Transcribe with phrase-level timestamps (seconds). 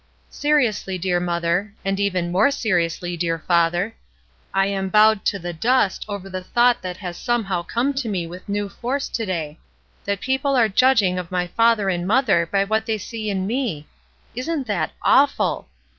[0.31, 3.93] ''Seriously, dear mother, —and even more seriously, dear father,—
[4.51, 8.25] I am bowed to the dust over the thought that has somehow come to me
[8.25, 9.59] with new force to day:
[10.05, 13.45] that people are judg ing of my father and mother by what they see in
[13.45, 13.85] me!
[14.33, 15.67] Isn't that awful!